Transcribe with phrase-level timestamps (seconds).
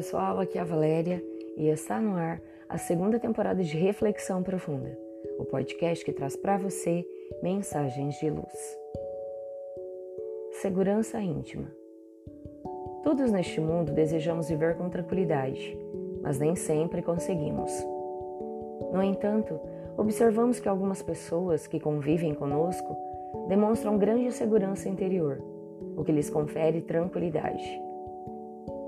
[0.00, 1.22] pessoal, aqui é a Valéria
[1.58, 4.98] e está no ar a segunda temporada de Reflexão Profunda,
[5.38, 7.06] o podcast que traz para você
[7.42, 8.78] mensagens de luz.
[10.52, 11.70] Segurança íntima.
[13.02, 15.76] Todos neste mundo desejamos viver com tranquilidade,
[16.22, 17.70] mas nem sempre conseguimos.
[18.94, 19.60] No entanto,
[19.98, 22.96] observamos que algumas pessoas que convivem conosco
[23.48, 25.44] demonstram grande segurança interior,
[25.94, 27.89] o que lhes confere tranquilidade.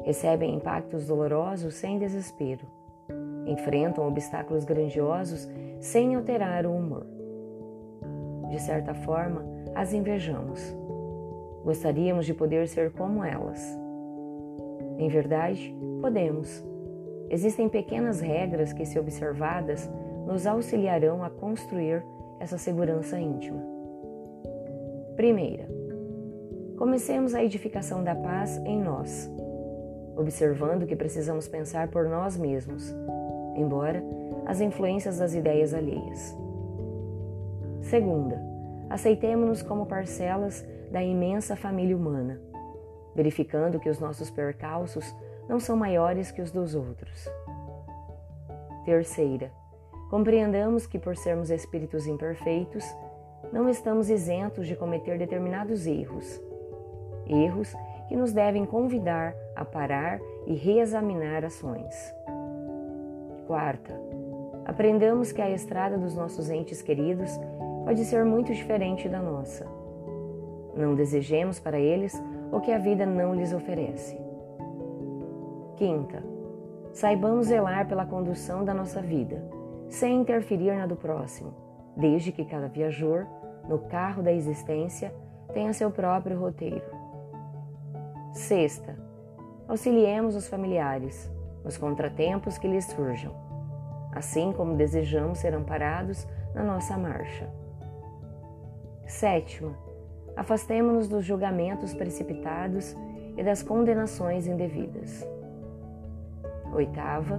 [0.05, 2.67] Recebem impactos dolorosos sem desespero.
[3.47, 5.49] Enfrentam obstáculos grandiosos
[5.81, 7.07] sem alterar o humor.
[8.51, 9.45] De certa forma,
[9.75, 10.61] as invejamos.
[11.65, 13.65] Gostaríamos de poder ser como elas.
[14.99, 16.65] Em verdade, podemos.
[17.31, 19.89] Existem pequenas regras que, se observadas,
[20.27, 22.05] nos auxiliarão a construir
[22.41, 23.63] essa segurança íntima.
[25.17, 25.69] Primeira,
[26.77, 29.31] comecemos a edificação da paz em nós
[30.17, 32.95] observando que precisamos pensar por nós mesmos,
[33.57, 34.03] embora
[34.47, 36.37] as influências das ideias alheias.
[37.83, 38.41] Segunda,
[38.91, 42.41] aceitemos-nos como parcelas da imensa família humana,
[43.15, 45.15] verificando que os nossos percalços
[45.49, 47.29] não são maiores que os dos outros.
[48.85, 49.51] Terceira,
[50.11, 52.85] compreendamos que por sermos espíritos imperfeitos,
[53.53, 56.41] não estamos isentos de cometer determinados erros.
[57.27, 57.75] Erros
[58.13, 62.15] que nos devem convidar a parar e reexaminar ações.
[63.47, 63.99] Quarta,
[64.67, 67.31] aprendamos que a estrada dos nossos entes queridos
[67.87, 69.67] pode ser muito diferente da nossa.
[70.77, 72.13] Não desejemos para eles
[72.53, 74.21] o que a vida não lhes oferece.
[75.77, 76.23] Quinta,
[76.93, 79.43] saibamos zelar pela condução da nossa vida,
[79.89, 81.55] sem interferir na do próximo,
[81.97, 83.27] desde que cada viajor,
[83.67, 85.15] no carro da existência,
[85.55, 87.02] tenha seu próprio roteiro.
[88.33, 88.97] Sexta,
[89.69, 91.31] auxiliemos os familiares
[91.63, 93.35] nos contratempos que lhes surjam,
[94.11, 97.47] assim como desejamos ser amparados na nossa marcha.
[99.07, 99.77] Sétima,
[100.35, 102.97] afastemo-nos dos julgamentos precipitados
[103.37, 105.29] e das condenações indevidas.
[106.73, 107.39] Oitava,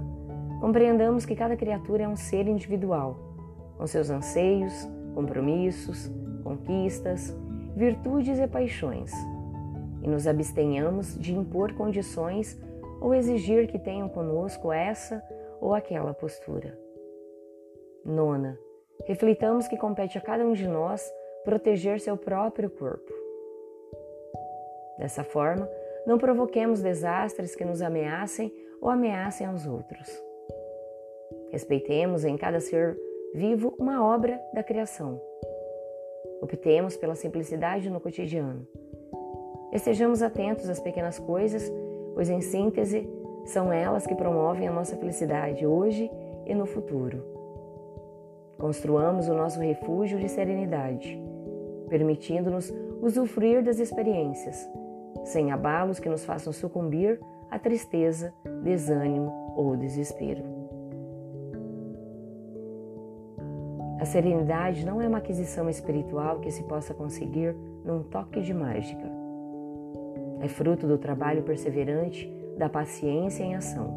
[0.60, 3.18] compreendamos que cada criatura é um ser individual,
[3.76, 6.08] com seus anseios, compromissos,
[6.44, 7.36] conquistas,
[7.74, 9.12] virtudes e paixões
[10.04, 12.60] e nos abstenhamos de impor condições
[13.00, 15.22] ou exigir que tenham conosco essa
[15.60, 16.78] ou aquela postura.
[18.04, 18.58] Nona,
[19.06, 21.10] reflitamos que compete a cada um de nós
[21.42, 23.12] proteger seu próprio corpo.
[24.98, 25.68] Dessa forma,
[26.06, 30.06] não provoquemos desastres que nos ameacem ou ameacem aos outros.
[31.50, 32.98] Respeitemos em cada ser
[33.34, 35.20] vivo uma obra da criação.
[36.42, 38.68] Optemos pela simplicidade no cotidiano
[39.74, 41.68] Estejamos atentos às pequenas coisas,
[42.14, 43.10] pois, em síntese,
[43.44, 46.08] são elas que promovem a nossa felicidade hoje
[46.46, 47.24] e no futuro.
[48.56, 51.20] Construamos o nosso refúgio de serenidade,
[51.88, 54.56] permitindo-nos usufruir das experiências,
[55.24, 57.20] sem abalos que nos façam sucumbir
[57.50, 58.32] à tristeza,
[58.62, 60.44] desânimo ou desespero.
[63.98, 69.23] A serenidade não é uma aquisição espiritual que se possa conseguir num toque de mágica
[70.44, 73.88] é fruto do trabalho perseverante, da paciência em ação.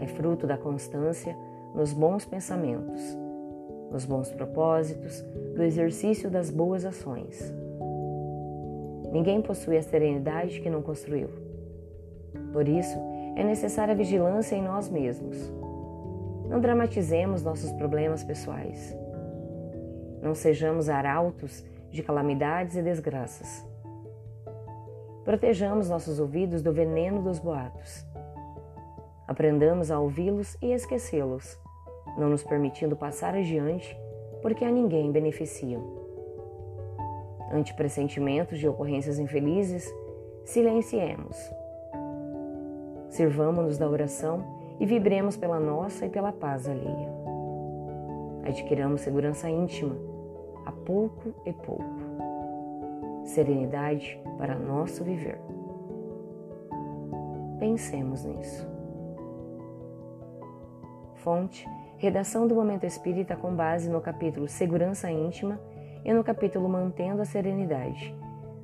[0.00, 1.36] É fruto da constância
[1.76, 3.16] nos bons pensamentos,
[3.92, 5.22] nos bons propósitos,
[5.54, 7.54] do exercício das boas ações.
[9.12, 11.28] Ninguém possui a serenidade que não construiu.
[12.52, 12.98] Por isso,
[13.36, 15.52] é necessária vigilância em nós mesmos.
[16.48, 18.92] Não dramatizemos nossos problemas pessoais.
[20.20, 23.72] Não sejamos arautos de calamidades e desgraças.
[25.24, 28.06] Protejamos nossos ouvidos do veneno dos boatos.
[29.26, 31.58] Aprendamos a ouvi-los e esquecê-los,
[32.18, 33.98] não nos permitindo passar adiante,
[34.42, 35.82] porque a ninguém beneficiam.
[37.50, 39.90] Ante pressentimentos de ocorrências infelizes,
[40.44, 41.38] silenciemos.
[43.08, 44.44] Sirvamo-nos da oração
[44.78, 47.08] e vibremos pela nossa e pela paz alheia.
[48.46, 49.96] Adquiramos segurança íntima,
[50.66, 52.03] a pouco e pouco
[53.24, 55.38] serenidade para nosso viver.
[57.58, 58.68] Pensemos nisso.
[61.16, 61.66] Fonte:
[61.96, 65.58] Redação do Momento Espírita com base no capítulo Segurança Íntima
[66.04, 68.14] e no capítulo Mantendo a Serenidade,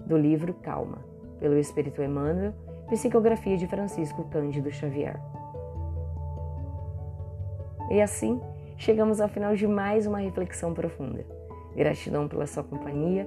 [0.04, 0.98] do livro Calma,
[1.38, 2.52] pelo Espírito Emmanuel,
[2.88, 5.18] psicografia de Francisco Cândido Xavier.
[7.90, 8.40] E assim,
[8.76, 11.24] chegamos ao final de mais uma reflexão profunda.
[11.74, 13.26] Gratidão pela sua companhia,